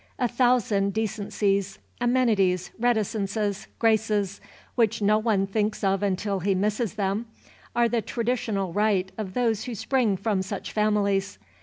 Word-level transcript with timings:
A 0.17 0.27
thousand 0.27 0.93
decencies, 0.95 1.77
amenities, 2.01 2.71
reticences, 2.79 3.67
graces, 3.77 4.41
which 4.73 4.99
no 4.99 5.19
one 5.19 5.45
thinks 5.45 5.83
of 5.83 6.01
until 6.01 6.39
he 6.39 6.55
misses 6.55 6.95
them, 6.95 7.27
are 7.75 7.87
the 7.87 8.01
traditional 8.01 8.73
right 8.73 9.11
of 9.15 9.35
those 9.35 9.65
who 9.65 9.75
spring 9.75 10.17
from 10.17 10.41
such 10.41 10.71
families. 10.71 11.37